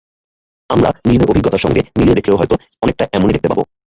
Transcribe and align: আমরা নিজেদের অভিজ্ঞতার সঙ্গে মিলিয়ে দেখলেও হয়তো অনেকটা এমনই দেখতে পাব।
আমরা 0.69 0.89
নিজেদের 1.05 1.31
অভিজ্ঞতার 1.31 1.63
সঙ্গে 1.65 1.81
মিলিয়ে 1.97 2.17
দেখলেও 2.17 2.39
হয়তো 2.39 2.55
অনেকটা 2.83 3.03
এমনই 3.13 3.33
দেখতে 3.35 3.49
পাব। 3.49 3.59